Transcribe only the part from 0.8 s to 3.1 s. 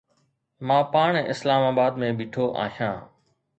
پاڻ اسلام آباد ۾ بيٺو آهيان